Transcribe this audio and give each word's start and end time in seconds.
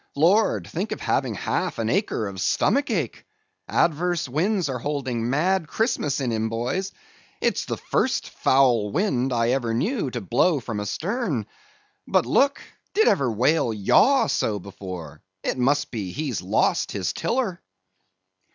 Lord, 0.15 0.67
think 0.67 0.91
of 0.93 0.99
having 0.99 1.35
half 1.35 1.77
an 1.77 1.87
acre 1.87 2.25
of 2.25 2.41
stomach 2.41 2.89
ache! 2.89 3.23
Adverse 3.67 4.27
winds 4.27 4.67
are 4.67 4.79
holding 4.79 5.29
mad 5.29 5.67
Christmas 5.67 6.19
in 6.19 6.31
him, 6.31 6.49
boys. 6.49 6.91
It's 7.39 7.65
the 7.65 7.77
first 7.77 8.27
foul 8.31 8.89
wind 8.91 9.31
I 9.31 9.49
ever 9.49 9.75
knew 9.75 10.09
to 10.09 10.19
blow 10.19 10.59
from 10.59 10.79
astern; 10.79 11.45
but 12.07 12.25
look, 12.25 12.59
did 12.95 13.07
ever 13.07 13.31
whale 13.31 13.71
yaw 13.71 14.25
so 14.25 14.57
before? 14.57 15.21
it 15.43 15.59
must 15.59 15.91
be, 15.91 16.11
he's 16.11 16.41
lost 16.41 16.91
his 16.93 17.13
tiller." 17.13 17.61